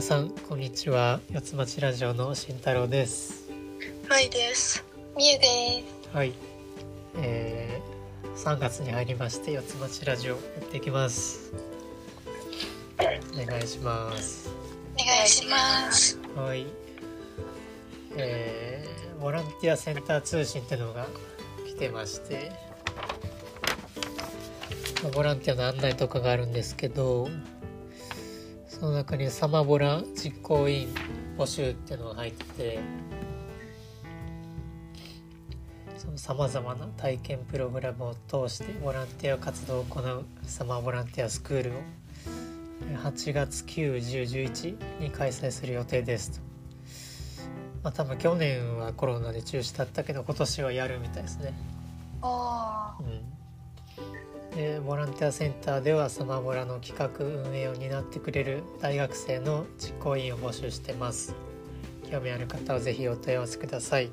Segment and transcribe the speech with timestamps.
[0.00, 3.50] 皆さんこんにちは四つ町ラジオの慎太郎です
[4.08, 4.82] はいです。
[5.14, 5.44] みゆで
[6.10, 6.16] す。
[6.16, 6.32] はい
[7.16, 11.52] えー、3月に入りまして四つ町ラジオやっていきます
[12.98, 14.48] お願いします
[14.98, 16.18] お願いします。
[16.34, 16.64] はい
[18.16, 21.08] えー、ボランティアセンター通信ってのが
[21.66, 22.50] 来てまして
[25.02, 27.28] まあボランティアの案内とかがあるんですけど
[28.80, 30.88] その中にサマボラ実行委員
[31.36, 32.78] 募集っていうのが入ってて
[35.98, 41.74] そのさまざまな体験プログラムを通してボランティア活動を行うサマーボランティアスクールを
[43.04, 46.40] 8月91011に開催する予定ですと。
[47.84, 51.52] まあ多分去年はコロナで中止だったけど今年はやるみたいですね。
[52.22, 53.22] おーうん、
[54.54, 61.34] でボランティアセンターではサマボラの企画運営を担ってくれる大学生の実行委員を募集してます。
[62.10, 64.10] 興味ある方はぜひお問い合わせください。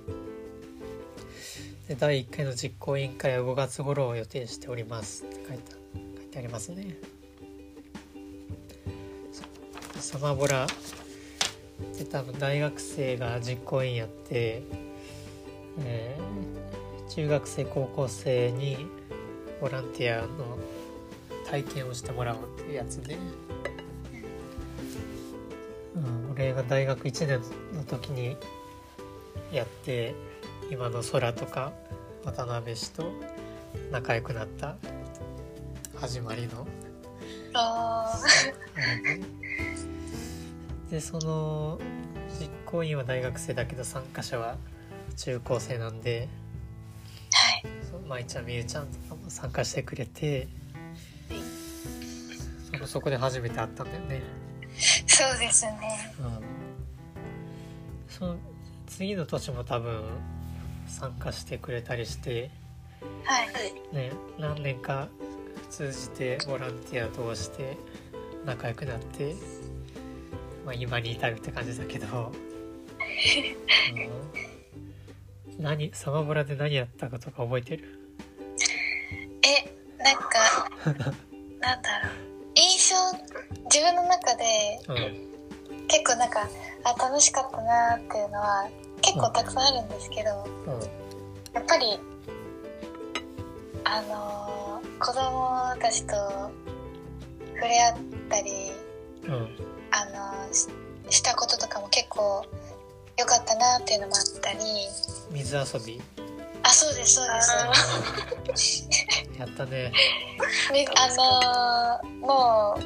[1.88, 5.24] で第1回の実行委員会は5月頃を予定しております。
[5.24, 5.72] って書いて
[6.18, 6.98] 書いてありますね。
[9.32, 10.68] そうサマボラ
[11.98, 14.62] で多分大学生が実行委員やって、
[15.80, 16.48] えー
[17.10, 18.86] 中学生高校生に
[19.62, 20.58] ボランティアの
[21.50, 23.18] 体験をしてもらおうっていうやつで、
[25.96, 27.42] うん、俺が大学1年
[27.74, 28.38] の時に
[29.52, 30.14] やって
[30.70, 31.72] 今の空とか
[32.26, 33.12] 渡辺氏と
[33.92, 34.76] 仲良くなった
[35.96, 36.68] 始まりの。
[40.92, 41.80] でその
[42.40, 44.58] 実行委員は大学生だけど参加者は
[45.16, 46.30] 中高生なんで
[48.08, 50.48] 舞ちゃんみゆちゃんとかも参加してくれて
[52.72, 54.22] そのそこで初めて会ったんだよね、
[55.08, 56.14] そうですね。
[56.20, 56.44] うん、
[58.08, 58.38] その
[58.86, 60.04] 次の年も多分
[60.86, 62.52] 参加してくれたりして、
[63.24, 63.46] はい。
[63.48, 63.52] は
[63.92, 63.96] い。
[63.96, 65.08] ね、何年か
[65.70, 67.78] 通じてボランティア通して
[68.46, 69.36] 仲良くなって、
[70.66, 72.32] まあ、今に至るって感じだけど、
[73.92, 74.47] うん、
[75.60, 77.84] 何サマボラで何やったかとか覚えてる？
[79.44, 80.70] え、なんか、
[81.60, 82.12] なんだろう。
[82.56, 82.96] 印象、
[83.66, 85.88] 自分の中でうん。
[85.88, 86.48] 結構なんか、
[86.84, 88.68] あ、楽しかったなーっていうのは
[89.02, 90.80] 結構たくさんあるんですけど、うん。
[91.54, 92.00] やっぱり、
[93.84, 96.16] あのー子供たちと
[97.56, 97.98] 触れ合っ
[98.30, 98.72] たり、
[99.24, 99.58] うん。
[99.92, 100.68] あのーし
[101.10, 102.44] したこととかも結構
[103.18, 104.60] 良かったなっていうのもあったり、
[105.32, 106.02] 水遊び？
[106.64, 107.28] あ、そうです、そう
[108.46, 108.88] です。
[109.38, 109.92] やったね。
[110.72, 111.08] みあ
[112.04, 112.84] のーもう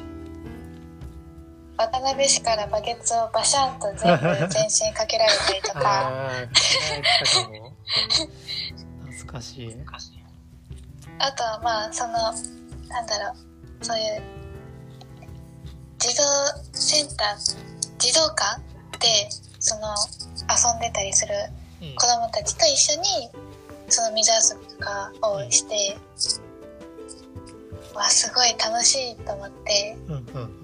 [1.76, 6.30] 渡辺氏からバケツをバシャンと全部全身かけられたりとか。
[9.10, 9.74] 懐かしい。
[11.18, 12.12] あとはまあその
[12.88, 13.84] なんだろう。
[13.84, 14.22] そういう
[15.98, 16.22] 児童
[16.72, 17.36] センター
[17.98, 18.60] 児童館
[19.00, 19.28] で
[19.62, 19.94] その
[20.50, 21.32] 遊んでたりする
[21.80, 21.94] うん。
[21.94, 23.30] 子供たちと一緒に
[23.88, 25.96] その水遊びとかをして、
[27.94, 29.96] わすごい楽しいと思って。
[30.08, 30.62] うんうんうん。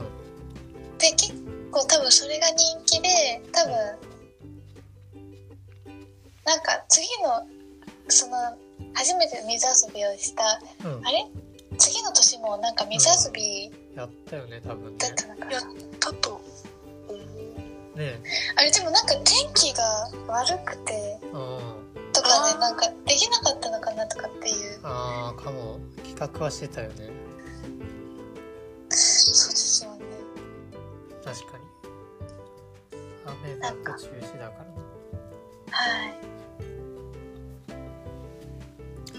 [0.99, 1.33] で結
[1.71, 3.09] 構多分それが人気で
[3.53, 3.73] 多分
[6.45, 7.47] なんか次の
[8.09, 8.37] その
[8.95, 11.07] 初めて水遊びをしたうん。
[11.07, 11.25] あれ？
[11.79, 15.07] 次の年もなんか水遊びやったよね多分ね。
[15.53, 15.63] やっ
[16.01, 16.28] たと。
[17.99, 18.21] ね。
[18.57, 21.61] あれでもなんか天気が悪くてあ
[22.13, 24.81] とかねなんかできなかったのかなとかっていう。
[24.85, 25.81] あああかも。
[26.05, 27.11] 企画はしてたよね。
[28.91, 30.05] そうですよね。
[31.25, 31.65] 確かに。
[33.27, 34.69] 雨だと中止だから。
[35.71, 36.15] はい。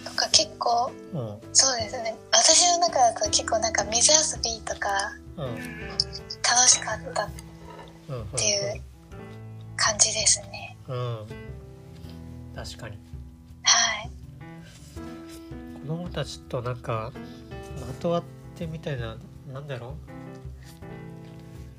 [0.04, 1.40] とか結構なうん。
[1.54, 2.16] そうですね。
[2.32, 4.90] 私の中だと結構なんか水遊びとか
[5.38, 5.50] 楽
[6.68, 7.30] しかった
[8.10, 8.82] っうんていう
[9.76, 10.78] 感じですね。
[10.88, 10.96] うん。
[10.96, 11.28] うん。
[12.56, 12.98] 確かに。
[13.64, 14.10] はい。
[15.82, 17.12] 子供たちとなんか
[17.80, 18.24] まとわっ
[18.56, 19.18] てみたいな
[19.52, 19.96] なんだろ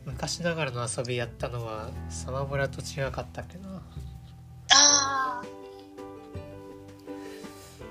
[0.07, 0.11] う。
[0.11, 3.83] 昔ながらの遊びやったのはサマブラと違かったっけな。
[4.73, 5.43] あ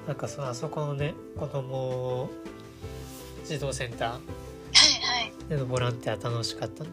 [0.07, 2.29] なんかそあそこのね子供
[3.45, 4.19] 児童センターあはい
[5.27, 5.49] はい。
[5.49, 6.89] でのボランティア楽しかったね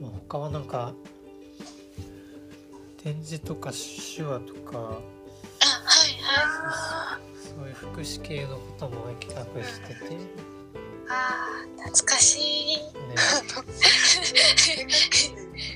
[0.00, 0.94] まあ他はなんか
[3.02, 4.98] 展示とか手話とかあは
[6.06, 10.20] いはそういう福祉系のことも企画してて、ね、
[11.08, 11.38] あ
[11.78, 12.76] あ懐かしい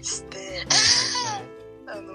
[0.02, 0.66] して
[1.86, 2.12] あの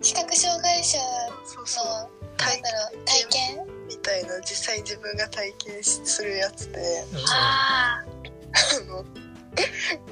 [0.00, 0.98] 視覚障害者
[1.44, 2.22] そうそう。
[2.42, 3.66] の体験？
[3.66, 3.71] み
[4.02, 6.78] たいな実際自分が体験しするやつで。
[7.12, 7.18] うん。
[7.28, 9.04] あ ああの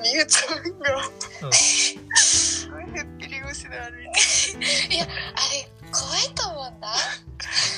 [0.01, 0.97] みゆちゃんが。
[1.43, 1.53] うん。
[1.53, 5.09] すごいへっぴり腰で歩いて いやあ
[5.53, 6.95] れ怖いと思うんだ。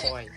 [0.02, 0.28] 怖い。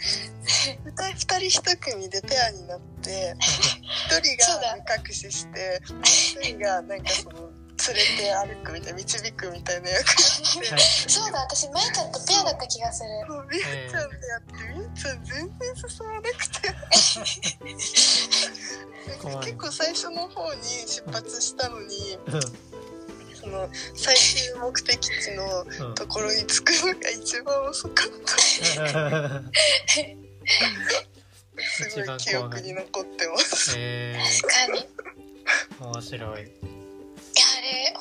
[0.85, 10.77] 二人一組でペアになって 一人が目隠ししてもう一人がなんかその連れて歩くみたいな導くみたいな役や
[11.07, 13.09] そうだ私まゆちゃんとペアだった気がする。
[13.51, 16.73] みゆちゃんでやってみゆちゃん全然進まなくて。
[19.43, 22.41] 結構最初の方に出発したのにうん。
[23.35, 25.43] その最終目的地の
[25.87, 28.37] うんところに着くのが一番遅かった。
[31.57, 33.73] すごい記憶に残ってます。
[33.77, 34.87] え確かに。
[35.79, 36.74] 面白い。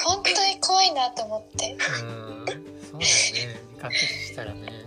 [0.04, 3.04] あれ本当に怖いなと思ってうん、そうだよね。
[3.82, 4.84] 隠したらね。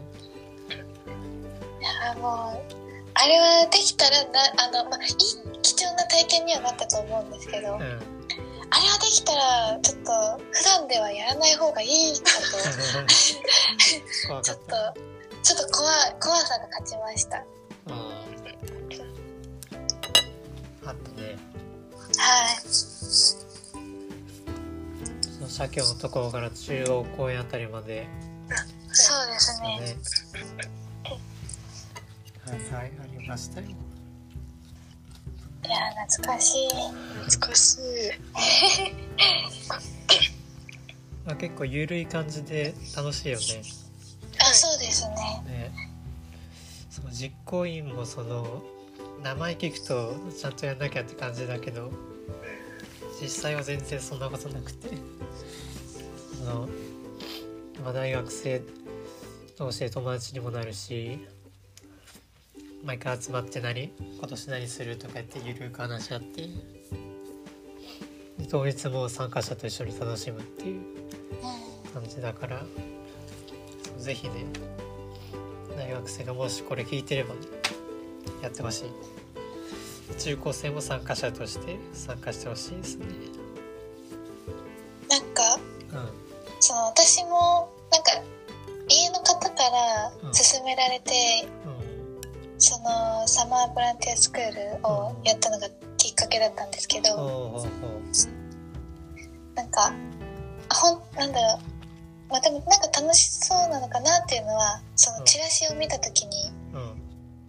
[1.80, 2.76] いやもう
[3.14, 5.12] あれはできたらなあの、まあ、いい
[5.62, 7.98] 貴重な体験にはなったと思うんですけど、あれうん。
[7.98, 8.00] は
[9.00, 10.12] できたらちょっと
[10.52, 11.90] 普段ではやらない方がいい
[12.22, 12.32] か
[14.28, 14.58] 怖とちょっ。
[14.60, 15.08] と
[15.44, 15.90] ちょっと怖
[16.20, 17.38] 怖さが勝ちました
[17.88, 17.94] うん。
[20.90, 21.38] あとね、
[22.18, 23.47] はいそ
[25.48, 28.06] の社協のところから中央公園あたりまで
[28.90, 29.80] そうですね。
[29.80, 29.96] ね
[32.46, 33.68] はいはい、ありましたよ。
[33.68, 33.72] い
[35.70, 35.76] や
[36.08, 36.70] 懐かしい
[37.26, 37.82] 懐かしい
[41.26, 43.44] まあ、結構ゆるい感じで楽しいよね。
[44.40, 45.16] あそうですね
[45.46, 45.72] ね。
[46.90, 48.64] その実行委員もその
[49.22, 51.92] 名前聞くとちゃんとやんなきゃって感じだけど
[53.22, 54.90] 実際は全然そんなことなくて。
[56.38, 56.70] その、
[57.84, 58.62] まあ、大学生
[59.58, 61.20] 同士で友達にもなるし
[62.84, 66.42] 毎回集まって何今年何するとか言ってゆるく話し合って。
[66.42, 66.50] で
[68.48, 70.82] 当日も参加者と一緒に楽しむっていう
[71.92, 72.62] 感じだから
[73.84, 74.46] そうぜひね
[75.76, 77.42] 大学生がもしこれ聞いてればね
[78.44, 79.17] やってほしい。
[80.16, 83.06] 中高生も参加者として参加してほしいですね。
[83.06, 83.10] ん
[85.10, 86.10] なんかうん。
[86.60, 88.12] その私もなんか
[88.90, 90.32] 家の方からうん。
[90.32, 91.78] 勧められて、うん
[92.60, 97.68] そのサマーボランティアスクールをやったのがきっかけだったんですけど、ほうほうほ
[99.54, 99.94] なんか
[100.70, 102.32] あほんなんだろう。
[102.32, 106.52] まあでもなんか楽しそうなのかなっていうのはそのチラシを見た時に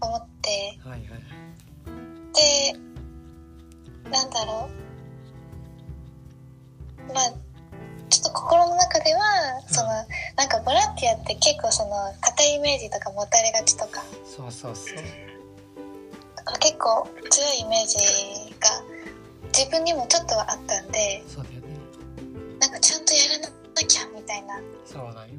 [0.01, 1.15] 思ってはいはいで
[4.11, 4.69] なんだろ
[7.09, 7.13] う。
[7.13, 7.33] まあ
[8.09, 9.21] ちょっと心の中では
[9.69, 9.89] その
[10.37, 11.91] なんかボランティアって結構その
[12.21, 14.03] 硬いイメージとか持たれがちとか。
[14.25, 14.97] そうそうそう。
[16.61, 17.97] 結構強いイメージ
[18.59, 18.69] が
[19.53, 21.69] 自分にもちょっとはあったんでそうだよね。
[22.59, 23.49] なんかちゃんとやらな
[23.87, 24.59] きゃみたいな。
[24.87, 25.35] そうなんよ。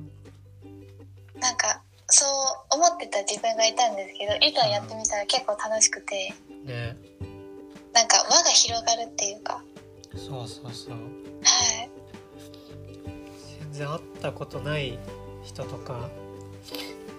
[1.39, 6.98] なんかそう思ってた自分がいたんですけどいざやってみたら結構楽しくてね
[7.94, 9.63] なんか輪が広がるっていうか。
[10.16, 10.94] そうそうそう。
[10.94, 11.00] は
[11.84, 11.89] い。
[13.60, 14.98] 全然会ったことない
[15.44, 16.10] 人とか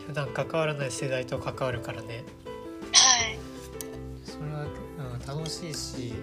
[0.06, 2.24] 普段関わらない世代と関わるからね。
[2.92, 3.38] はい。
[4.24, 6.14] それは、うん、楽しいし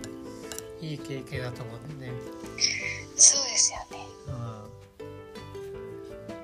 [0.81, 2.19] いい経験だと思うんだよね。
[3.15, 4.05] そうですよね。
[4.27, 5.03] うん。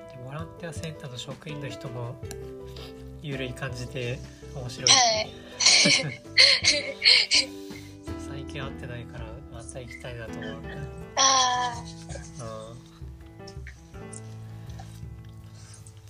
[0.09, 2.15] でボランティアセンターの職員の人も
[3.21, 4.19] ゆるい感じで
[4.55, 4.87] 面白い。
[4.87, 5.42] し、はい
[5.83, 5.91] 最
[8.45, 10.57] 近会ってないからまた行きたいなと思う、うん、
[11.17, 11.73] あ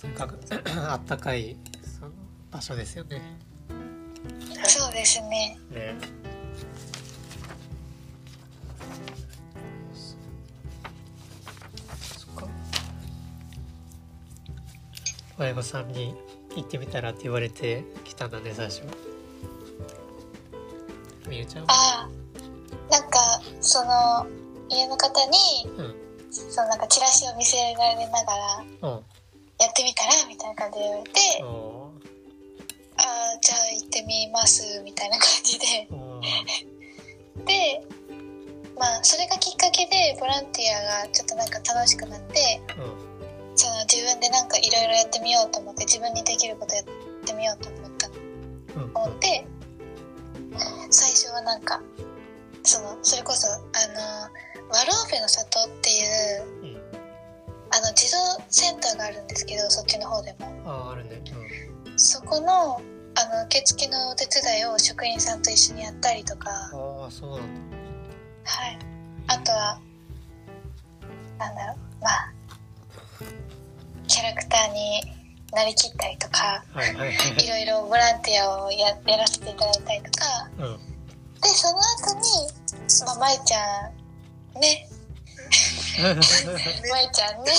[0.00, 0.38] とにかく
[0.76, 2.12] あったかいその
[2.52, 3.20] 場所ですよね。
[4.62, 5.58] あそうですね。
[5.72, 5.96] ね。
[12.00, 12.46] そっか。
[15.36, 16.14] 親御さんに
[16.54, 18.82] 行ってみたらって言われて来たんだね最初
[21.28, 24.26] みゆちゃんはああなんかその
[24.68, 25.38] 家の方に
[25.78, 25.94] うん。
[26.30, 28.90] そのなんかチラシを見せられながらうん。
[29.58, 31.90] やってみたらみたいな感じで言われてお
[32.96, 35.66] ああじゃあ行ってみますみたいな感じで。
[37.46, 37.86] で
[38.76, 43.56] まあそれがきっかけでボランティアがちょっとなんか楽しくなってうん。
[43.56, 46.84] その自分でなんかいろいろやってみようと思って自分にできることやっ
[47.24, 48.08] てみようと思った。
[48.08, 48.90] うん。
[48.94, 49.46] 思思って
[50.90, 51.03] 最
[51.42, 51.80] なんか
[52.62, 53.60] そのそれこそあの
[54.70, 56.84] ワローフェの里っていううん。
[57.74, 58.18] あの児童
[58.50, 60.62] センターがあるんですけどそっちの方でも。
[60.64, 61.20] あああるね。
[61.96, 62.78] そこのあ
[63.36, 66.50] の受付のお手伝いを職員さんと一緒にやったりとか。
[66.72, 67.76] うんああそうなんだ。
[68.44, 68.78] はい。
[69.26, 69.80] あとは
[71.38, 71.76] なんだろう。
[72.00, 72.32] まあ
[74.06, 75.02] キャラクターに
[75.52, 76.64] なりきったりとか。
[76.72, 77.44] はいはいはい。
[77.44, 80.26] いろいろボランティアをややらせていただいたりとか。
[80.58, 80.93] うん
[81.44, 82.48] でその後に、
[83.04, 83.90] まあ、舞ちゃ
[84.56, 84.88] んね。
[86.00, 87.52] 舞ちゃんね。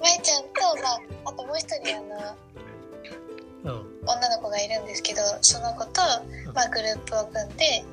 [0.00, 3.90] 舞ちゃんと、まあ、あともう一人あのうん。
[4.04, 6.00] 女の子がいるんですけどその子と、
[6.52, 7.84] まあ、グループを組んで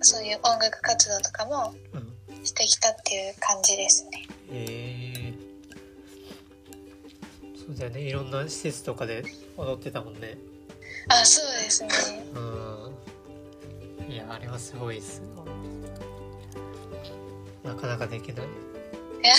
[0.00, 4.26] そういう音楽活動とかもうんしてきたっていう感じですね。
[4.52, 5.34] へえ。
[7.66, 8.00] そうだよね。
[8.02, 9.24] いろんな施設とかで
[9.56, 10.38] 踊ってたもんね
[11.08, 11.90] あそうですね。
[12.34, 14.12] うん。
[14.12, 15.24] いやあれはすごいっすよ
[17.64, 18.52] なかなかできない、うん。
[19.22, 19.32] え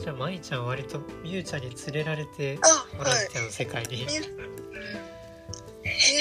[0.00, 3.28] ーじゃあ舞ちゃん割とみゆちゃんに連れられてあボランはい。
[3.28, 4.22] ティアの世界に、みゆみゆ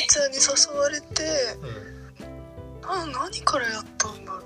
[0.08, 0.42] ちゃんに誘
[0.80, 1.06] われて
[1.62, 1.66] う
[2.26, 2.90] ん。
[2.90, 4.42] あ何からやったんだろう。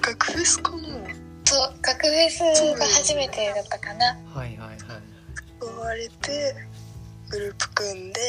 [0.00, 0.85] 学フェスかな
[2.30, 4.16] そう学フェスが初めてだったかな。
[4.34, 4.78] はいはいはい。
[5.62, 6.54] 誘われて
[7.30, 8.20] グループ組んで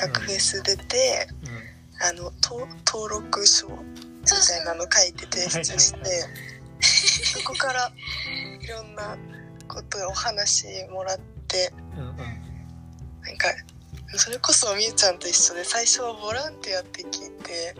[0.00, 1.26] 学フェス出て、
[2.00, 3.74] あのと登録書み
[4.26, 6.00] たいなの書いて提出して、
[6.80, 7.92] そこから
[8.60, 9.16] いろんな
[9.68, 11.18] ことお話もらっ
[11.48, 12.08] てうんうん。
[12.08, 12.16] うん
[13.24, 13.48] なんか
[14.16, 17.74] それこそみゆちゃんと一緒で最初はボランティアって聞いて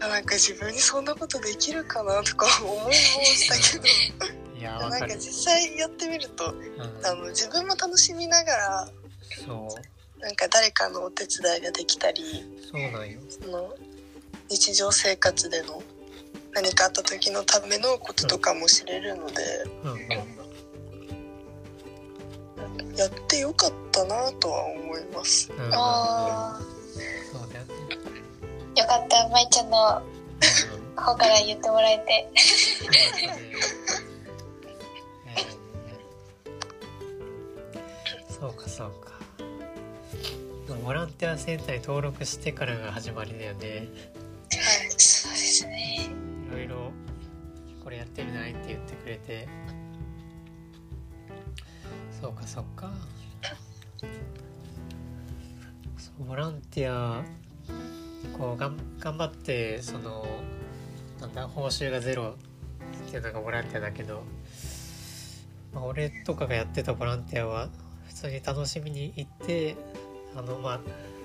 [0.00, 4.34] あなんか自分にそんなことできるかなとか思いもしたけど。
[4.34, 6.60] うんいやなんか実際やってみるとうん、
[7.04, 8.88] あの自分も楽しみながら
[9.44, 10.20] そう。
[10.20, 12.22] なんか誰かのお手伝いができたり
[12.70, 13.18] そうなんよ。
[13.28, 13.74] その
[14.48, 15.82] 日常生活での
[16.52, 19.34] 何かあった時のためのこととかも知れるので、
[19.82, 19.98] うんうん。
[22.96, 25.50] やってよかったなとは思います。
[25.50, 25.64] うん。
[25.64, 26.60] うんおー。
[27.32, 27.74] そうだよね、
[28.76, 30.02] よかった舞ちゃんの
[30.96, 31.02] うん。
[31.02, 32.30] 方から言ってもらえて。
[38.42, 39.12] そうかそうか。
[40.84, 43.68] ボランティアセンターに登録してからが始まりだよね。
[43.68, 43.86] はい、
[44.96, 46.10] そうですね。
[46.50, 46.90] いろいろ
[47.84, 49.46] これやってみないって言ってくれて。
[52.20, 52.90] そうかそうか。
[55.96, 57.22] そうボランティア
[58.36, 60.26] こうがん頑張ってその
[61.20, 62.34] なんだ報酬がゼロ
[63.06, 64.24] っていうのがボランティアだけど、
[65.72, 67.68] まあ、俺とかがやってたボランティアは
[68.06, 69.76] 普通に楽しみに行って
[70.36, 70.80] あのまあ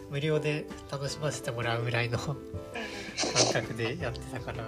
[0.10, 2.36] 無料で楽しませてもらうぐらいの感
[3.54, 4.66] 覚でやってたから。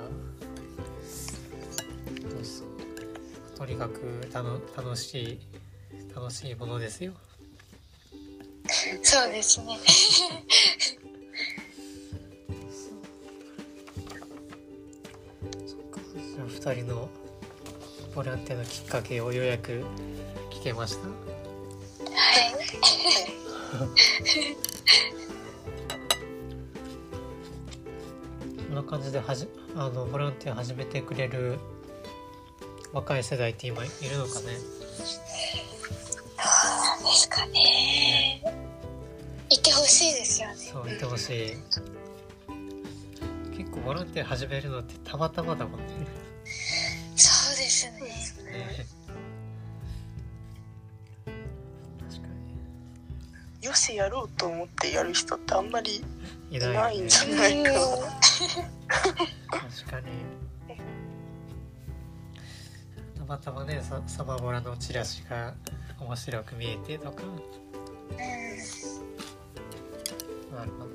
[3.59, 5.39] とにかく楽楽しい
[6.15, 7.11] 楽しいものですよ。
[9.03, 9.77] そうですね。
[15.67, 15.99] そっか。
[16.15, 17.09] じゃあ2人の
[18.15, 19.83] ボランティアのきっかけをようやく
[20.51, 21.38] 聞けました
[23.69, 23.87] はい。
[28.67, 31.59] こんな感じではじあのボランティア始めてくれる
[32.93, 34.47] 若い世代って今いるのかね？
[34.47, 34.57] どう
[36.83, 38.43] なんですかね。
[39.51, 40.55] いてほしいですよね。
[40.55, 41.57] そういてほしい
[43.55, 45.85] 結構ボランティア始めるのってたまたまだもんね
[53.61, 56.01] よしやろうと思ってやる人ってあんまり
[56.49, 57.79] にいいないんじゃないかな。
[57.79, 57.91] 確
[59.91, 60.05] かに。
[63.17, 65.53] たまたまねササマボラのチラシが
[65.99, 67.23] 面白く見えてとか。
[67.23, 67.35] うん。
[70.55, 70.89] なるほど。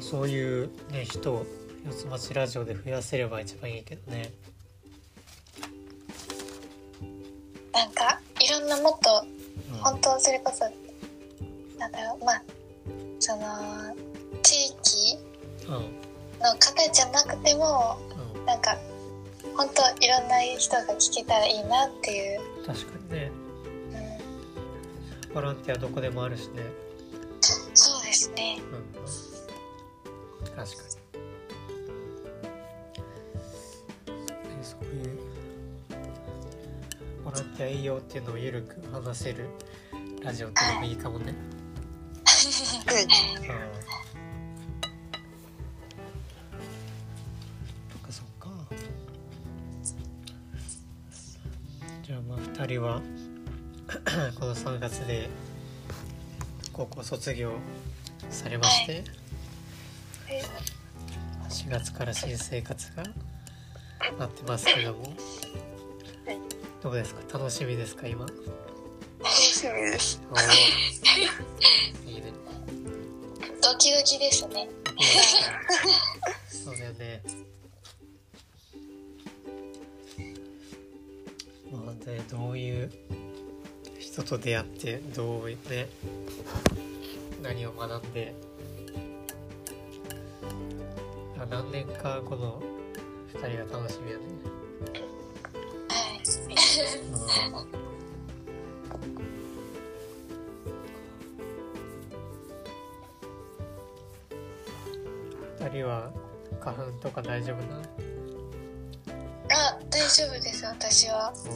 [0.00, 1.46] そういうね人を
[1.84, 4.32] 四つ町ラジオで増やせれば一番いいけどね
[7.76, 9.26] なんかいろんなもっと
[9.82, 10.64] 本当それこそ、
[11.78, 12.42] なんだろうまあ
[13.18, 13.44] その
[14.42, 15.18] 地域
[15.68, 17.98] の方じゃなくても、
[18.34, 18.78] うん、なんか
[19.54, 22.40] 本当いろんな人が聞けたらいいなっていう。
[22.66, 23.30] 確かにね、
[25.28, 26.62] うん、ボランティアどこでもあるしね。
[27.74, 28.76] そうですね、う
[30.44, 30.66] ん、確かに。
[34.62, 35.25] そういう
[37.26, 39.48] ボランティアいいよっていうのをゆるく話せる
[40.22, 41.24] ラジオってのもいいかもね。
[41.24, 43.08] はいうん
[47.90, 48.48] そっかそっか。
[52.04, 53.02] じゃあまあ2人は
[54.38, 55.28] この3月で
[56.72, 57.54] 高校卒業
[58.30, 59.02] されまして、
[61.48, 63.02] 4月から新生活が
[64.16, 65.35] 待ってますけども、はい
[66.86, 67.38] どうですか？
[67.38, 68.06] 楽しみですか？
[68.06, 68.24] 今？
[68.24, 68.38] 楽
[69.28, 70.22] しみです。
[72.06, 72.32] いいね。
[73.60, 74.68] ドキドキですね。
[76.48, 77.24] そうだよね。
[81.72, 82.92] まあねどういう
[83.98, 85.56] 人と出会ってどうね
[87.42, 88.32] 何を学んで
[91.36, 92.62] あ何年かこの
[93.34, 94.24] 2人が楽しみやね
[96.76, 96.82] 二
[105.70, 106.12] 人は
[106.60, 107.82] 花粉とか大丈夫なの？
[109.50, 110.66] あ、大丈夫です。
[110.66, 111.32] 私は。
[111.46, 111.50] ど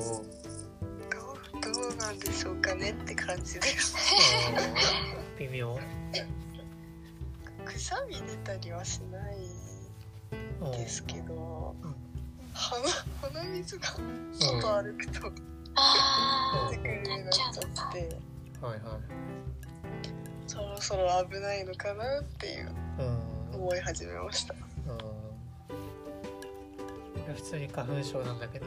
[1.68, 3.68] うどうなんでしょうかねって感じで。
[3.78, 3.94] す
[5.38, 5.78] 微妙？
[7.66, 9.36] くしゃみ出たりはしない
[10.72, 11.76] ですけど。
[11.82, 11.94] うん。
[12.54, 12.82] 鼻
[13.32, 13.87] 鼻水が
[14.32, 15.32] 外歩くと
[15.76, 17.52] あ出てくるようになっちゃっ
[17.92, 17.99] て
[18.60, 18.80] はいはい
[20.46, 23.20] そろそろ危ないのかなっていううん。
[23.60, 24.54] 思い始めました。
[24.54, 24.60] うん。
[27.25, 28.66] 俺普通に花粉症なんだけど。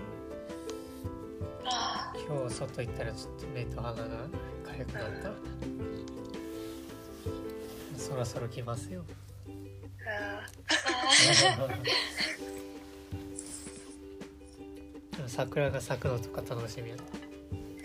[2.27, 4.03] 今日外行ったらちょっと目と鼻が
[4.65, 5.31] 痒くなった。
[7.97, 9.03] そろそろ来ますよ
[15.35, 17.01] 桜が咲くのとか楽しみやね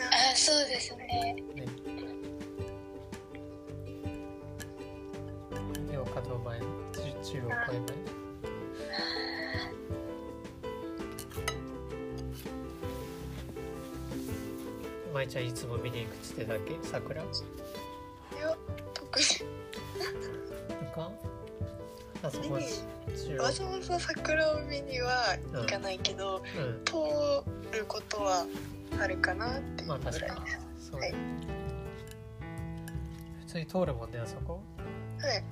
[0.01, 1.35] あ、そうですね。
[1.55, 1.65] ね。
[5.91, 6.67] 両角前中
[7.25, 7.87] 中央公園
[15.15, 16.77] 前舞ちゃんいつも見に行くっつってたっけ？
[16.83, 17.23] 桜？
[17.23, 18.57] いや
[18.93, 19.25] 特に。
[20.95, 21.11] か
[22.23, 22.59] あそこ
[23.39, 26.85] わざわざ桜を見には行かないけど、うん。
[26.85, 26.95] 通
[27.79, 28.47] ることは
[29.01, 30.45] あるかなっていうまあぐらい確かに。
[30.45, 30.91] です。
[30.91, 31.15] そう、はい。
[33.41, 34.61] 普通に通るもんねあそこ。
[35.21, 35.45] はい。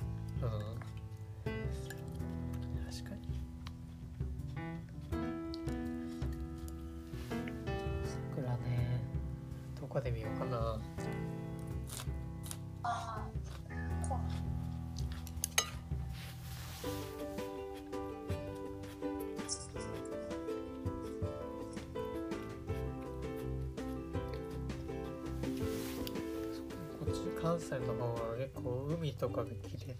[27.41, 29.95] 関西の方は結構海とかが綺麗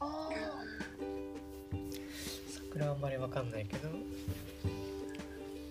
[0.00, 0.28] あ。
[2.48, 3.88] 桜はあんまりわかんないけど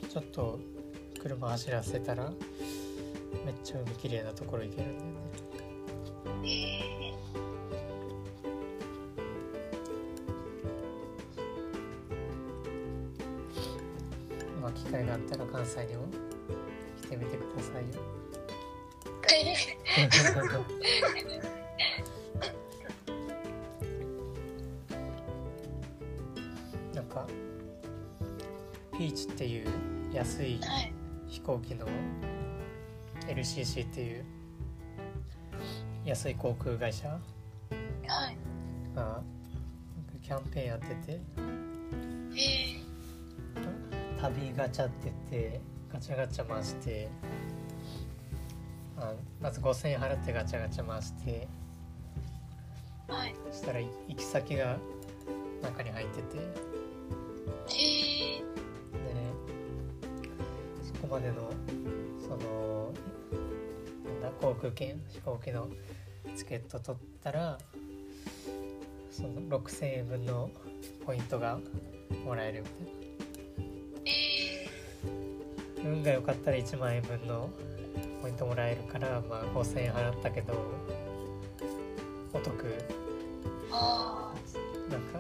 [0.09, 0.59] ちょっと
[1.21, 2.31] 車走らせたら
[3.45, 5.09] めっちゃ海綺麗なところ行けるんだよ
[6.41, 6.79] ね
[14.41, 16.07] えまあ機会があったら関西にも
[17.01, 18.01] 来てみてくださいよ
[26.93, 27.25] なんか
[28.97, 29.67] ピーチっていう
[30.13, 30.59] 安い。
[31.27, 31.85] 飛行機の
[33.27, 34.25] LCC っていう
[36.05, 37.09] 安い航空会社？
[37.09, 37.19] は
[38.31, 38.37] い。
[38.95, 39.21] が
[40.21, 41.19] キャンペーンやってて
[42.35, 42.79] え
[44.21, 45.15] 旅ガチャって言っ
[45.51, 47.09] てガチャガチャ回して
[48.97, 53.35] あまず5000円払ってガチャガチャ回してー、はい。
[53.51, 54.77] そしたら行き先が
[55.61, 56.43] 中に入っててで
[57.73, 58.41] え
[60.83, 61.51] そこまでの
[62.21, 62.93] その
[64.05, 65.67] なんだ航空券飛行機の
[66.35, 67.57] チケット取ったら
[69.11, 70.49] その6000円分の
[71.05, 71.59] ポイントが
[72.25, 72.91] もらえるみたいな。
[74.03, 74.69] ー、え
[75.83, 77.49] 運が良かったら1万円分の
[78.25, 80.55] ポイントもらえるから、まあ、5000円払ったけど
[82.33, 82.55] お得。
[84.89, 85.19] なんか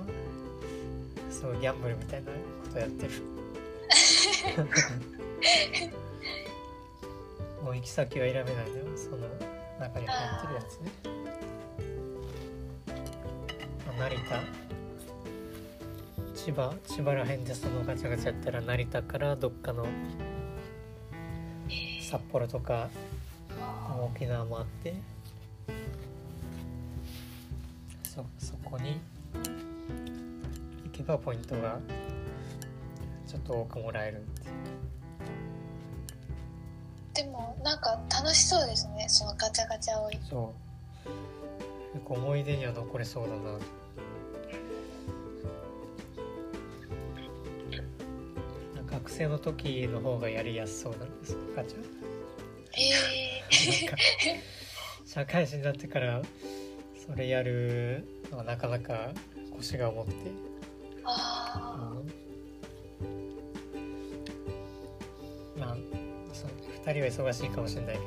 [1.29, 2.37] すごいギャンブルみたいなこ
[2.73, 3.11] とやってる。
[7.63, 9.17] もう行き先は選べないのよその
[9.79, 10.79] 中に入ってるやつ。
[10.79, 10.91] ね
[16.33, 19.85] 千葉千葉らへんでそのガチャガチャやったら成田からどっかの
[22.05, 22.87] 札幌とか
[24.13, 24.93] 沖縄もあって
[28.03, 28.99] そそこに
[30.83, 31.79] 行けばポイントが
[33.27, 34.19] ちょっと多くもらえるっ
[37.13, 40.65] てでもなんか楽しそうですねそのガチャガチャをそう。
[42.07, 43.57] 思い出には残れそうだな
[49.05, 51.77] 学生の時の方がやりやすそうなんですガチャ
[52.75, 53.97] えなんか
[55.05, 56.23] 社会人になってから
[57.07, 59.11] それやるのはなかなか
[59.55, 60.31] 腰が重くて、ー、
[61.05, 61.93] あ
[63.03, 63.87] う
[65.59, 65.61] ん。
[65.61, 65.77] まあ
[66.33, 66.47] そ
[66.87, 68.05] 2人は忙しいかもしれないけど。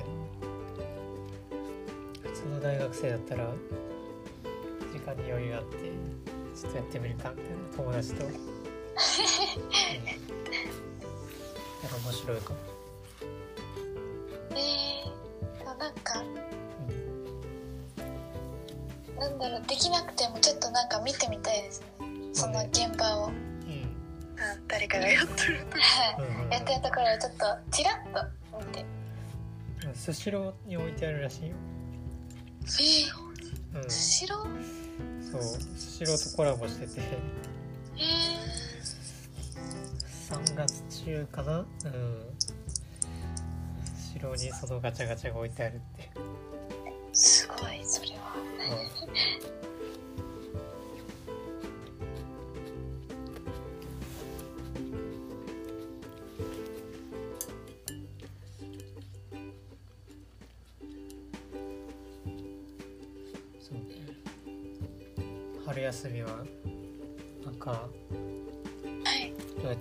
[2.25, 3.53] 普通の大学生だったら
[4.93, 5.77] 時間に余裕あって
[6.61, 8.33] ちょっとやってみるかみたいな友達と、うん、
[11.87, 16.25] 面白いかも、ーえー、なんかう
[19.13, 21.81] んなんだろうできなくてもちょっとなんか見てみたいです。
[21.81, 21.87] ね
[22.33, 23.33] その現場を、うん。
[23.33, 23.35] あ
[24.69, 25.67] 誰かがやってる
[26.51, 28.25] やってるところをちょっとチラッと
[28.59, 28.85] 見て。
[29.87, 29.95] うん。
[29.95, 31.57] スシローに置いてあるらしいよ、
[33.75, 33.87] えー、う。
[33.87, 34.41] ん、スシロー
[35.33, 35.43] そう。
[35.43, 37.01] スシローとコラボしてて。
[37.97, 38.38] え3
[40.67, 41.59] 月中かな？
[41.59, 41.67] うん。
[44.21, 45.79] 後ろにそのガチャガチャが置いてあるっ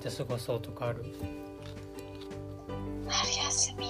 [0.08, 1.06] って過ごそうとかある？
[3.08, 3.88] 春休み。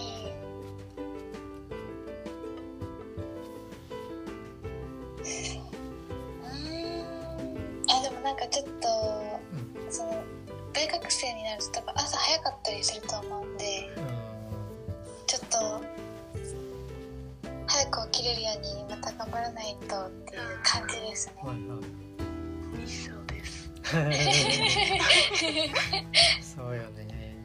[5.19, 5.62] うーん。
[7.89, 8.88] あでもなんかちょっと、
[9.89, 10.23] その
[10.73, 13.99] 大学生になると多分朝早かったりすると思うんでう
[15.25, 15.82] ちょっと
[17.67, 21.34] 早く起きれるようにまた頑張らないとっていう感じですね
[26.41, 27.36] そうよね。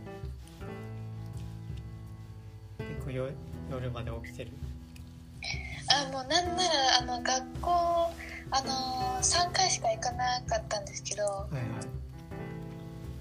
[2.78, 3.28] 結構よ
[3.70, 4.52] 夜まで起きてる？
[5.88, 7.70] あもうなんならあの学校
[8.50, 11.64] あの3回しか行かなかったんですけどはいはい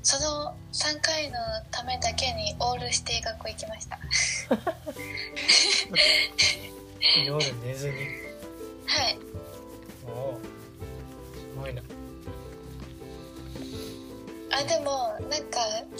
[0.03, 1.38] その3回の
[1.69, 3.99] ためだけにオールして学校行きました。
[7.25, 7.38] 夜？
[7.38, 7.51] 寝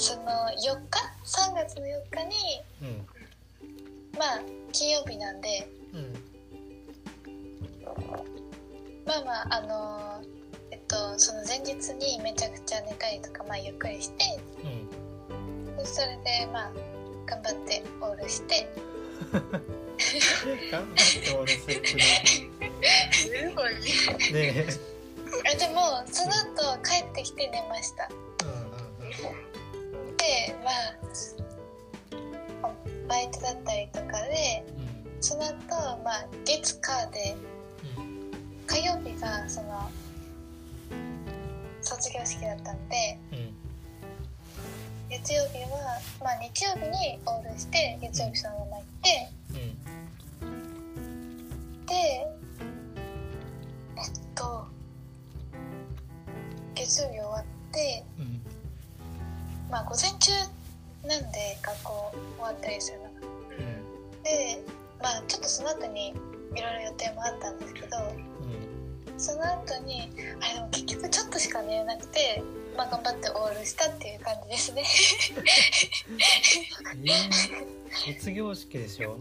[0.02, 2.36] その4日3月の4日に
[2.82, 3.06] うん
[4.18, 6.14] まあ金曜日なんでうん
[9.06, 10.24] まあまああの
[10.72, 16.72] えっとその前日にめちゃくちゃ寝たりとかまあゆっくりしてうんそれでまあ
[17.28, 18.68] 頑張ってオールして。
[19.32, 21.82] 頑張ってオールする
[23.32, 23.78] 寝 ればいい。
[23.78, 23.86] ね
[24.34, 24.68] え。
[25.54, 28.10] あでもその後帰ってきて寝ました
[30.32, 30.96] でまあ
[33.10, 34.88] バイトだったりとかでうん。
[35.22, 35.52] その後
[36.04, 37.36] まあ月火で
[37.98, 38.32] うん
[38.66, 39.92] 火曜日がその
[41.82, 43.54] 卒業式だったんでうん。
[45.10, 49.30] 月曜日はまあ日曜日にオールして月曜日そのまま行って
[50.42, 50.56] うん。
[51.86, 52.26] でえ
[54.02, 54.66] っと
[56.74, 58.11] 月曜日終わってうん
[59.72, 60.32] まあ午前中
[61.08, 63.04] なんで学校終わったりするの。
[63.06, 63.14] がう
[64.20, 64.62] んで
[65.02, 66.14] まあちょっとその後にい
[66.62, 67.88] ろいろ予定もあったんですけど
[69.18, 72.44] その後にあれでも結局ちょっとしか寝れなくて
[72.78, 74.84] まあ頑張ってオールしたっていう感じですね。
[76.96, 79.12] うんえー、卒業式でしょ？
[79.12, 79.20] はい。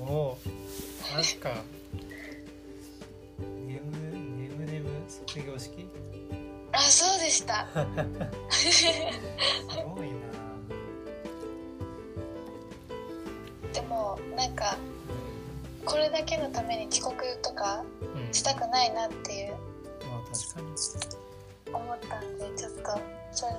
[0.00, 0.38] おお
[1.14, 1.54] マジかね
[3.48, 5.86] むねむねむ卒業式？
[6.86, 7.66] あそうでした。
[8.50, 8.84] す
[9.94, 10.14] ごいな
[13.72, 14.76] でもなんか
[15.84, 17.82] これだけのために遅刻とか
[18.14, 19.58] うんしたくないなっていうま
[20.18, 20.66] あ確かに
[21.72, 23.00] 思ったんでちょっと
[23.32, 23.52] それ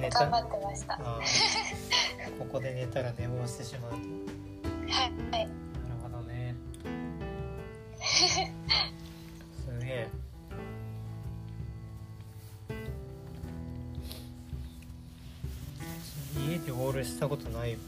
[0.00, 0.96] で頑張ってました。
[2.38, 3.96] ここで寝たら寝坊してしまうと。
[3.96, 4.00] い
[4.92, 5.10] はい。
[5.22, 5.48] なる
[6.02, 6.54] ほどね
[16.98, 17.74] オールしたことない。
[17.74, 17.78] わ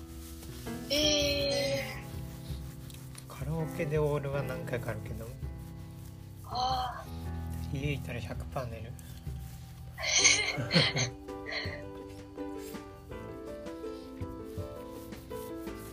[0.88, 1.82] え
[3.28, 5.24] カラオケでオールは何回かあるけど。
[5.24, 5.28] ー、
[6.44, 7.04] あ
[7.72, 8.84] 家いたら100%寝る。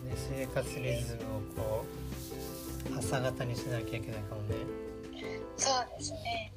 [0.05, 1.25] ね、生活リズムを
[1.55, 1.85] こ
[2.93, 4.55] う朝方にしなきゃいけないかもね。
[4.55, 6.53] ーそうですね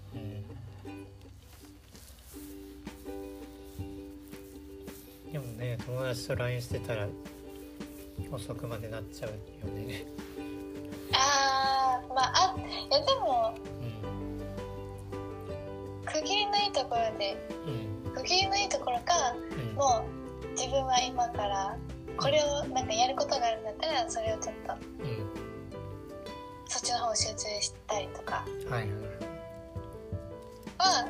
[5.86, 7.08] 友達と LINE してたら
[8.30, 9.36] 遅くまでなっちゃうよ
[9.74, 10.04] ね。
[11.12, 12.62] ああまああい
[12.92, 13.60] やでもう
[16.06, 17.36] 区切りのいいところでん
[18.08, 18.14] うん。
[18.14, 19.36] 区切りのいいところかう
[19.72, 19.74] ん。
[19.74, 20.04] も
[20.44, 21.76] う自分は今から
[22.16, 24.76] これをなんかやることがあるんだったらそれをちょっとう
[26.68, 28.70] そっちの方を集中したりとかん。
[28.70, 28.90] はいはい。
[30.78, 31.08] は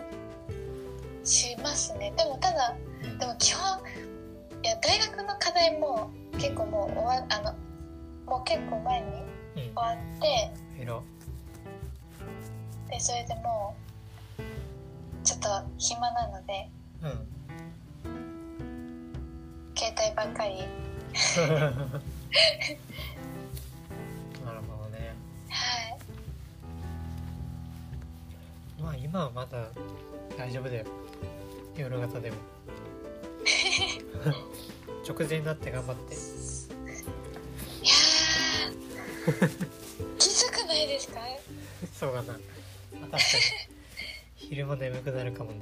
[1.25, 2.13] しますね。
[2.17, 3.19] でもただうん。
[3.19, 3.81] でも基本
[4.63, 7.55] いや大学の課題も結構もう終わあの
[8.27, 9.07] もう結構前に
[9.57, 9.75] うん。
[9.75, 11.01] 終わってえら
[12.91, 13.75] でそれでも
[14.39, 14.43] う
[15.25, 16.69] ちょっと暇なので
[17.03, 17.31] うん。
[19.77, 20.57] 携帯ばっかり。
[21.49, 21.57] な
[24.53, 25.15] るほどね。
[25.49, 25.99] はい。
[28.83, 29.69] まあ今はまだ
[30.37, 30.85] 大丈夫だよ。
[31.77, 32.37] 夜型でも
[35.09, 36.15] 直前になって頑張って。
[36.15, 39.69] いやー。
[40.19, 41.21] きつくないですか？
[41.99, 42.39] そうかな、ま
[43.13, 43.23] あ、確かに。
[44.37, 45.59] 昼間眠くなるかもね。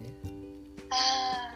[0.90, 1.54] あ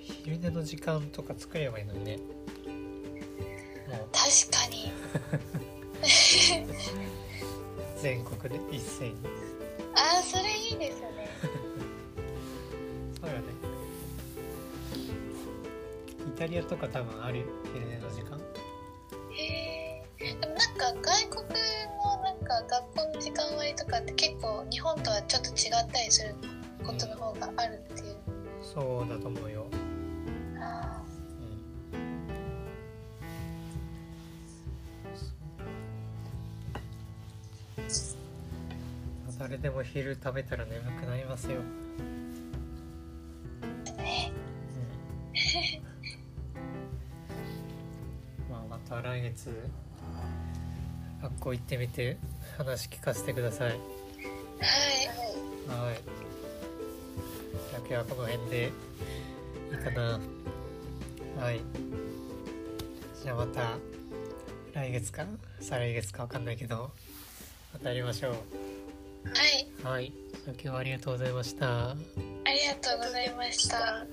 [0.00, 2.16] 昼寝の時間とか作ればいいのにね。
[2.16, 2.26] もう。
[4.12, 4.14] ー
[4.50, 4.92] 確かに。
[8.02, 9.16] 全国で一斉に。
[9.94, 11.21] ああそれいいですよね
[16.42, 18.36] タリアとか多分あるよ昼寝の時間。
[19.30, 25.54] へえでもなんか外国のなんか学校の時間割とかって結構日本とはちょっと違っ
[25.92, 26.34] たりする
[26.84, 28.16] ことの方があるっていう、
[28.60, 29.66] そうだと思うよ、
[30.58, 31.00] あ
[31.92, 31.96] う
[39.36, 39.38] ん。
[39.38, 41.60] 誰でも昼食べたら眠くなりますよ、
[49.02, 49.50] 来月。
[51.22, 52.16] 学校行ってみて
[52.56, 53.68] 話聞かせてください。
[53.68, 53.78] はい。
[53.78, 53.84] は
[55.92, 56.00] い。
[57.70, 58.70] じゃあ今日はこの辺で
[59.70, 60.20] いいかな。
[61.40, 61.60] はい。
[63.22, 63.78] じゃあまた
[64.74, 65.24] 来月か
[65.60, 66.90] 再来月かわかんないけど
[67.72, 68.38] またやりましょはい、
[69.84, 70.12] うはい。
[70.44, 71.90] じゃあ今日はありがとうございました。
[71.90, 71.94] あ
[72.46, 74.06] りがとうございました。